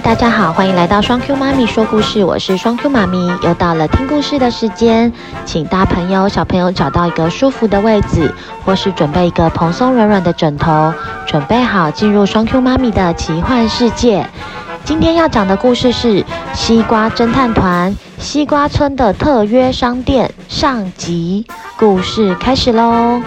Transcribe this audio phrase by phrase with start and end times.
[0.00, 5.12] 大家好，欢迎来到双 Q 妈咪说故事，我是双 Q 妈咪，又到了听故事的时间，
[5.44, 8.32] 请大朋友、小朋友找到一个舒服的位置，
[8.64, 10.92] 或是准备一个蓬松软软的枕头，
[11.26, 14.24] 准备好进入双 Q 妈咪的奇幻世界。
[14.84, 16.22] 今天要讲的故事是
[16.54, 21.44] 《西瓜侦探团西瓜村的特约商店》上集，
[21.76, 23.20] 故事开始喽。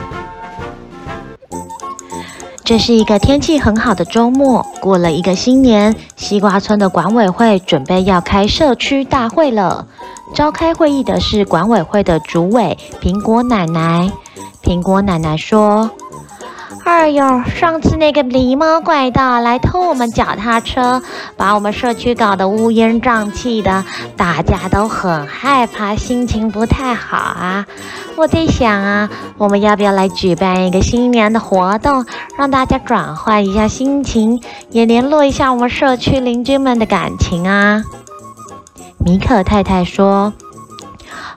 [2.71, 9.85] 这是一个天气很好的周末，过了一个新年，西瓜村的管委会准备要开社区大会了。
[10.33, 14.09] 召开会议的是管委会的主委苹果奶奶。
[14.63, 15.91] 苹果奶奶说。
[16.83, 21.01] 哎呦，上次那个狸猫怪盗来偷我们脚踏车，
[21.37, 23.83] 把我们社区搞得乌烟瘴气的，
[24.17, 27.65] 大家都很害怕，心情不太好啊。
[28.15, 32.05] 我在想啊，我们要不要来举办一个新年的活动，
[32.37, 37.83] 让大家转换一下心情，也联络一下我们社区邻居们的感情啊？
[39.05, 40.33] 米可太太说。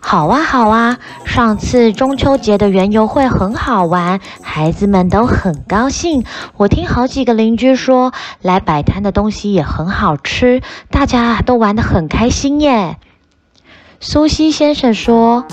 [0.06, 0.98] 好啊，好啊！
[1.24, 6.24] 上次中秋节的园游会很好玩，孩子们都很高兴。
[6.58, 10.60] 我听好几个邻居说，来摆摊的东西也很好吃，
[10.90, 12.98] 大家都玩得很开心耶。
[13.98, 15.46] 苏西先生说。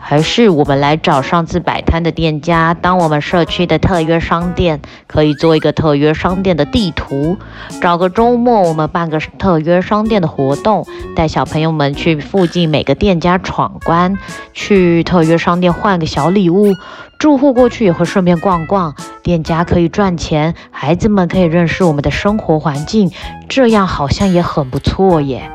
[0.00, 7.36] 还是我们来找上次摆摊的店家，当我们社区的特约商店，可以做一个特约商店的地图。
[7.80, 14.16] 找个周末，我们办个特约商店的活动，带小朋友们去附近每个店家闯关，
[14.54, 16.74] 去特约商店换个小礼物。
[17.18, 23.10] 住户过去也会顺便逛逛，店家可以赚钱，孩子们可以认识我们的生活环境，
[23.48, 25.50] 这样好像也很不错耶。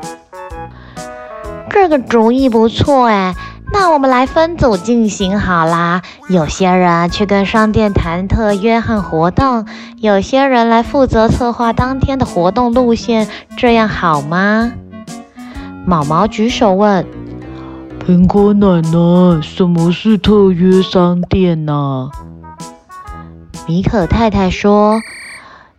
[1.70, 3.34] 这个主意不错哎。
[3.76, 14.70] 那我们来分组进行好啦，有些人去跟商店谈特约和活动，有些人来负责策划当天的活动路线，这样好吗？
[15.84, 17.04] 毛毛举手问
[18.06, 22.10] ：“苹果奶奶，什么是特约商店呢？”
[23.66, 25.00] 米可太太说。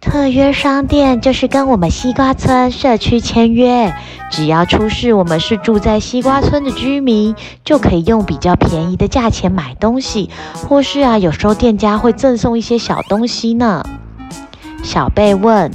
[0.05, 3.93] 特约商店就是跟我们西瓜村社区签约，
[4.31, 7.35] 只要出示我们是住在西瓜村的居民，
[7.65, 13.83] 就可以用比较便宜的价钱买东西，或是啊，有时候店家会赠送一些小东西呢。
[14.83, 15.71] 小贝问：“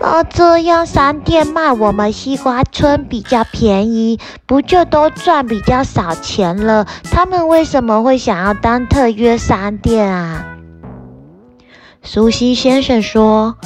[0.00, 6.86] 那这样商店卖我们西瓜村比较便宜，不就都赚比较少钱了？
[7.10, 10.44] 他们为什么会想要当特约商店啊？”
[12.02, 13.56] 苏西先生说：“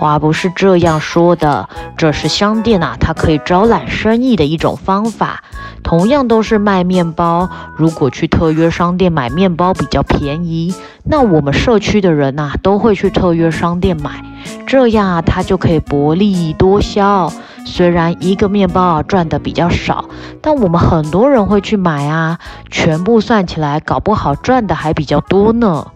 [0.00, 5.44] 话不是这样说的，这是商店啊，它可以招揽生意的一种方法。
[5.82, 14.24] 同样都是卖面包，如果去特约商店买面包比较便宜，那我们社区的人呐都会去特约商店买，
[14.66, 17.32] 这样啊，它就可以薄利多销。
[17.64, 20.06] 虽然一个面包啊赚的比较少，
[20.40, 22.38] 但我们很多人会去买啊，
[22.68, 25.86] 全部算起来，搞不好赚的还比较多呢。”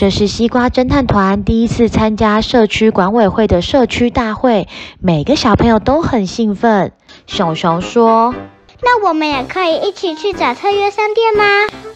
[0.00, 4.66] 这是西瓜侦探团第一次参加社区管委会的社区大会，
[4.98, 6.92] 每个小朋友都很兴奋。
[7.26, 8.34] 熊熊说
[8.80, 11.44] ：“那我们也可以一起去找特约商店吗？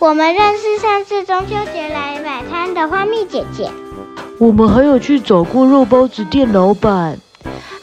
[0.00, 3.70] 我们认识上次中秋节来摆摊的花蜜姐姐。
[4.38, 7.18] 我们还有去找过肉包子店老板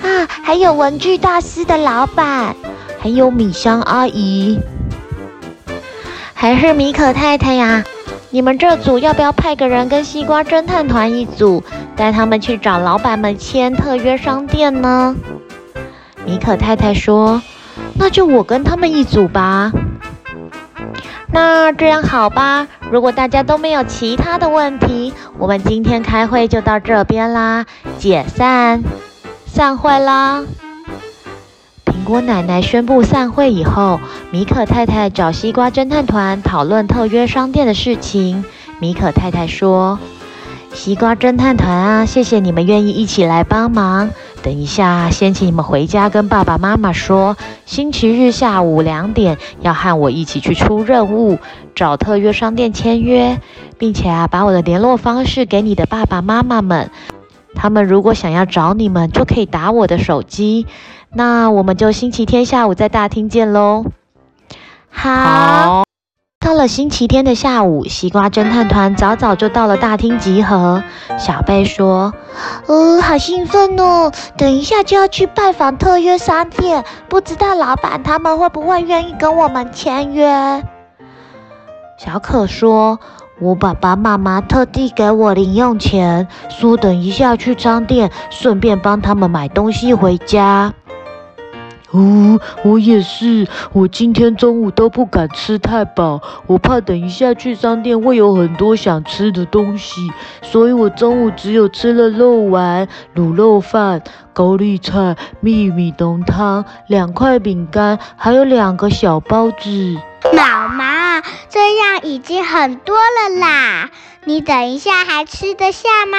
[0.04, 2.56] 啊，还有文具大师的老板，
[3.00, 4.60] 还有米香阿姨，
[6.36, 7.84] 还是米可太太呀。”
[8.34, 11.62] 你们这组要不要派个人跟西瓜侦探团一组，
[11.98, 15.14] 带他们去找老板们签特约商店呢？
[16.26, 17.42] 米可太太说
[18.00, 19.74] ：“那就我跟他们一组吧。”
[21.34, 27.66] 那这样好吧，如果大家都没有其他的问题，我们今天开会就到这边啦，
[27.98, 28.82] 解散，
[29.46, 30.42] 散会啦。
[32.12, 34.02] 我奶奶宣布散会以后，
[34.32, 38.44] 米可太太找西瓜侦探团讨论特约商店的事情。
[38.82, 39.98] 米可太太说
[40.76, 44.10] ：“西瓜侦探团啊，谢谢你们愿意一起来帮忙。
[44.44, 51.40] 等一下，先请你们回家跟爸爸妈妈说，星期日下午两点要和我一起去出任务，
[51.76, 53.40] 找特约商店签约，
[53.78, 56.92] 并且啊，把我的联络方式给你的爸爸妈妈们。
[57.56, 60.68] 他们如果想要找你们，就可以打我的手机。”
[61.14, 63.86] 那我们就星期天下午在大厅见喽。
[64.90, 65.84] 好。
[66.44, 70.84] 到了星期天的下午，西瓜侦探团早早就到了大厅集合。
[71.20, 72.16] 小贝说
[72.66, 74.12] ：“呃，好兴奋哦！
[74.38, 80.64] 等一下就要去拜访特约商店，不知道老板他们会不会愿意跟我们签约？”
[82.00, 83.00] 小可说
[83.40, 90.74] ：“我爸爸妈妈特地给我零用钱，说等一下去商店，顺便帮他们买东西回家。
[91.92, 93.48] 哦，我也是。
[93.74, 100.10] 我今天中午都不敢吃太饱，我怕等一下去商店会有很多想吃的东西，
[100.42, 104.02] 所以我中午只有吃了肉丸、卤肉饭、
[104.32, 109.98] 高丽菜、秘密浓汤、两块饼干，还有两个小包子。
[110.34, 113.90] 妈妈，这样已经很多了啦，
[114.24, 116.18] 你等一下还吃得下吗？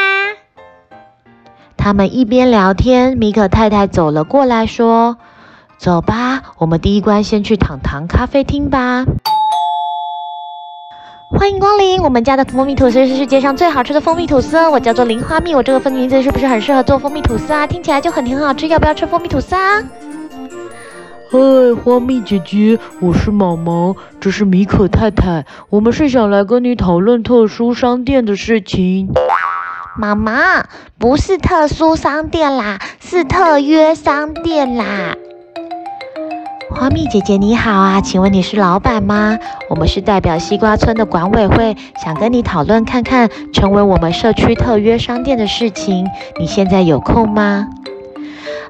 [1.79, 5.17] 他们一边聊天，米可太太走了过来，说。
[5.83, 9.05] 走吧，我们第一关先去糖糖咖啡厅吧。
[11.29, 14.71] 欢迎光临，我们家的蜂蜜吐司是世界上最好吃的蜂蜜吐司哦。
[14.71, 17.67] 我叫做零花蜜，我这个分名字是不是很适合做蜂蜜吐司啊？
[17.67, 19.83] 听起来就很挺很好吃，要不要吃蜂蜜吐司啊？
[21.33, 29.13] 嗨，花蜜姐姐，我是毛毛，这是米可太太，我们是想来跟你讨论特殊商店的事情。
[29.99, 30.33] 毛毛，
[30.97, 35.17] 不是特殊商店啦，是特约商店啦。
[36.75, 39.39] 花蜜姐姐你好啊，请问你是老板吗？
[39.69, 46.07] 我们是代表西瓜村的管委会，想跟你讨论看看成为我们社区特约商店的事情。
[46.41, 47.69] 你现在有空吗？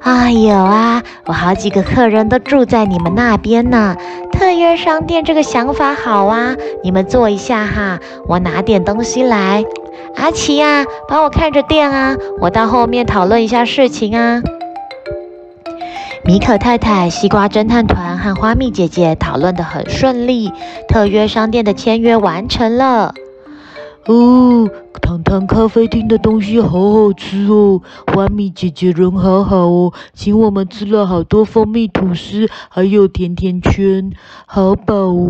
[0.03, 3.97] 啊，有啊，我好几个客人都住在你们那边呢。
[4.33, 9.65] 特约商店这个想法好啊，你们坐一下哈，我拿点东西来。
[10.17, 14.43] 阿奇啊，帮我看着店啊，我到后面讨论一下事情啊。
[16.25, 20.53] 米可太太、西瓜侦探团和花蜜姐姐讨论得很顺利，
[20.89, 23.13] 特约商店的签约完成了。
[24.07, 24.71] 哦，
[25.01, 27.83] 糖糖咖啡厅的东西好好吃哦，
[28.15, 34.13] 花蜜姐姐人好好哦，请我们吃了好多蜂蜜吐司，还有甜甜圈，
[34.47, 35.29] 好饱哦！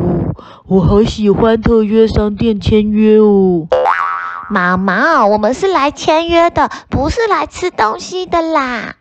[0.67, 3.67] 我好喜欢特约商店签约哦。
[4.51, 8.97] 毛毛，我们是来签约的，不是来吃东西的啦。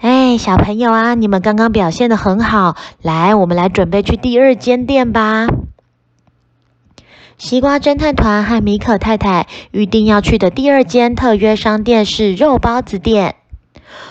[0.00, 5.48] 哎，小朋友啊，你们刚刚表现的很好，来，我们来准备去第二间店吧。
[7.36, 13.34] 西瓜侦探团和米可太太预定要去的第二间特约商店是肉包子店。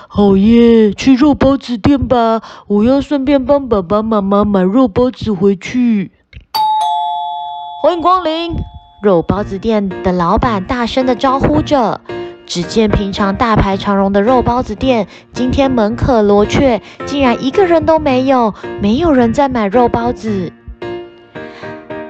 [0.10, 2.42] 好耶，去肉包子店吧！
[2.68, 6.12] 我要顺便帮爸爸妈妈买肉包子回去。
[7.81, 8.56] 欢迎光临，
[9.01, 12.01] 肉包子店的老板大声的招呼着。
[12.47, 20.53] 只见平常大排长龙的肉包子店，今天门可罗雀，竟然一个人都没有，没有人在买肉包子。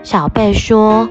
[0.03, 1.09] 小贝说：“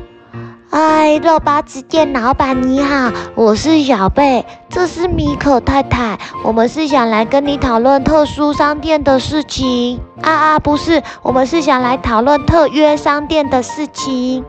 [0.71, 10.01] 哎，肉包子店老板你好，我是小贝，这是米可太太，我们是想来跟你讨论特殊商店的事情。
[10.23, 14.45] 啊啊，不是，我们是想来讨论特约商店的事情。”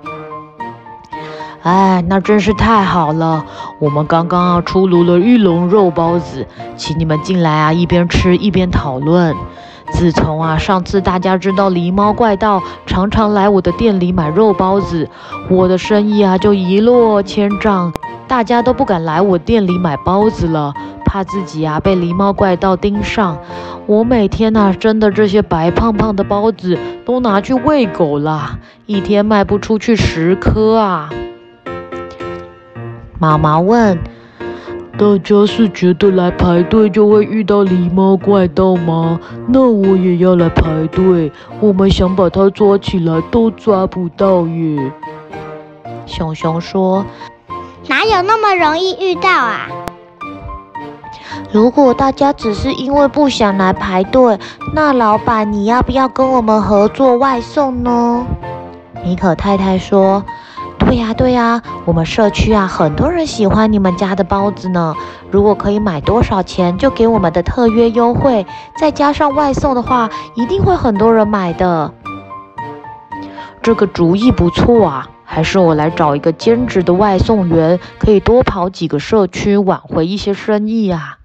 [1.68, 3.44] 哎，那真是太好了！
[3.78, 6.48] 我们刚刚啊出炉了玉龙肉包子，
[6.78, 9.36] 请你们进来啊，一边吃一边讨论。
[9.92, 15.10] 自从啊上次大家知道狸猫怪盗常常来我的店里买肉包子，
[15.50, 17.92] 我的生意啊就一落千丈，
[18.30, 20.74] 大家都不敢来我店里买包子了，
[21.04, 23.38] 怕自己啊被狸猫怪盗盯上。
[23.88, 31.10] 我每天呐、啊、蒸的这些白胖胖的包子都拿去喂狗了，一天卖不出去十颗啊。
[33.20, 33.98] 毛毛问
[34.96, 39.20] ：“大家是觉得来排队就会遇到狸猫怪盗吗？
[39.48, 41.32] 那我也要来排队。
[41.60, 44.92] 我们想把它抓起来，都抓不到耶。”
[46.06, 47.04] 熊熊说
[47.90, 49.68] ：“哪有那么容易遇到啊？
[51.52, 54.38] 如果大家只是因为不想来排队，
[54.76, 58.28] 那老板你要不要跟我们合作外送呢？”
[59.04, 60.24] 米可太太说。
[60.88, 64.96] 对呀，对呀，我们社区啊，很多人喜欢你们家的包子呢。
[65.30, 68.46] 如果可以买多少钱，就给我们的特约优惠，
[68.80, 71.94] 再加上外送的话，一定会很多人买的。
[73.62, 81.18] 这个主意不错啊，还是我来找一个兼职的外送员，可以多跑几个社区，挽回一些生意啊。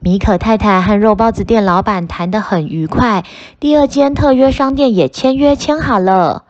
[0.00, 3.22] 米可太太和肉包子店老板谈得很愉快，
[3.60, 6.44] 第二间特约商店也签约签好了。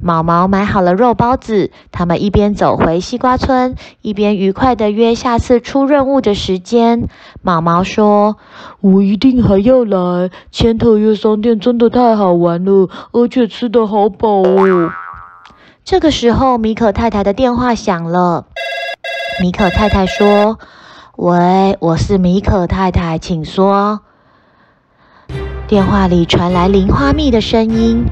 [0.00, 7.08] 毛毛买好了肉包子，他们一边走回西瓜村，一边愉快地约下次出任务的时间。
[7.42, 8.36] 毛毛说
[8.80, 14.92] ：“我一定还要来，千头月商店真的太好玩了，而且吃得好饱哦。”
[15.84, 18.46] 这个时候，米可太太的电话响了。
[19.40, 20.58] 米可太太说
[21.16, 24.00] ：“喂，我是米可太太，请说。”
[25.66, 28.06] 电话里传来零花蜜的声音。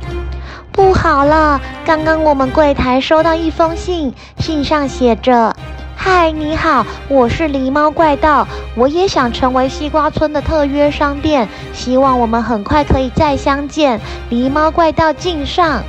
[0.76, 5.56] 不好了，刚刚我们柜台收到一封信，信上写着
[5.96, 13.98] ：“嗨，你好，我是狸猫怪盗，我也想成为西瓜村的特约商店，希望我们很快可以再相见。
[14.30, 15.82] 狸猫怪盗敬上。”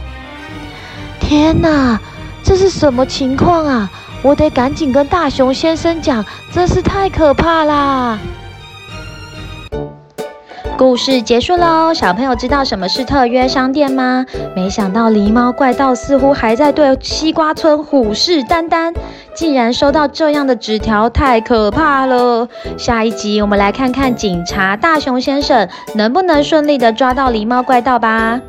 [1.20, 2.00] 天哪，
[2.42, 3.92] 这是什么情况啊？
[4.22, 8.18] 我得赶紧跟大熊先生讲，真是太可怕啦！
[10.78, 14.24] 故事结束喽，小朋友知道什么是特约商店吗？
[14.56, 18.94] 没想到狸猫怪盗似乎还在对西瓜村虎视眈眈，
[19.34, 22.48] 竟然收到这样的纸条，太可怕了！
[22.78, 28.40] 下一集我们来看看警察大熊先生能不能顺利的抓到狸猫怪盗吧。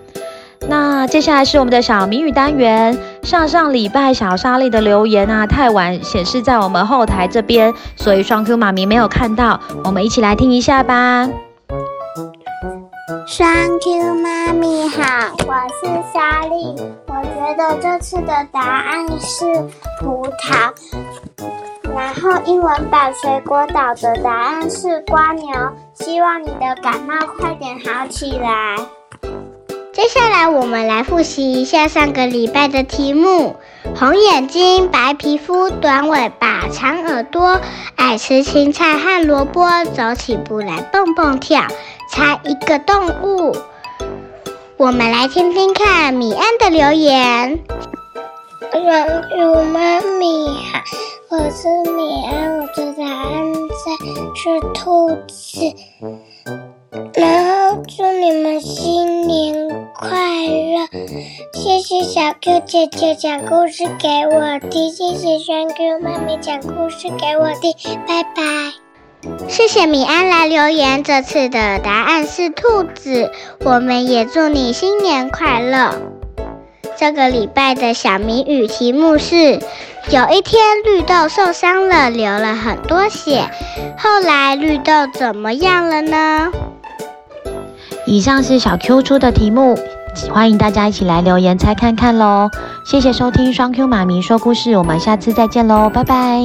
[0.68, 11.26] 那接下来是我们的小谜语单元，上上礼拜小莎莉的留言啊，太晚显示在我们后台这边，所以双 Q 妈咪没有看到，我们一起来听一下吧。
[13.30, 15.02] Thank you，妈咪好，
[15.47, 16.75] 我是莎莉。
[17.06, 19.44] 我觉得这次的答案是
[20.00, 20.73] 葡萄。
[21.94, 25.47] 然后英文版水果岛的答案是瓜牛。
[25.92, 28.76] 希望你的感冒快点好起来。
[29.99, 33.57] 接下来我们来复习一下上个礼拜的题目：
[33.97, 37.61] 红眼睛、白皮肤、短尾巴、长耳朵，
[37.97, 41.62] 爱吃青菜和萝卜，走起步来蹦蹦跳。
[42.09, 43.57] 猜一个动物，
[44.76, 47.59] 我们来听听看米安的留言。
[48.71, 50.81] 双 Q 妈咪好，
[51.31, 53.52] 我是米安，我的答案
[54.37, 55.75] 是兔子。
[56.90, 60.09] 然后祝你们新年快
[60.47, 60.88] 乐！
[61.52, 67.75] 谢谢小 Q 姐姐讲故事给我听，谢谢轩 Q 妈咪讲故事给我听，
[68.07, 68.73] 拜拜。
[69.49, 73.30] 谢谢米安来留言，这次的答案是兔子。
[73.64, 75.95] 我们也祝你新年快乐。
[76.97, 79.61] 这个礼拜的小谜语题目是：
[80.11, 83.50] 有一天绿豆受伤了，流了很多血，
[83.99, 86.50] 后来绿豆怎么样了呢？
[88.08, 89.78] 以上是小 Q 出的题目，
[90.32, 92.50] 欢迎大家一起来留言猜看看喽。
[92.82, 96.40] 谢谢收听双 Q 妈咪说故事，我们下次再见喽，拜拜。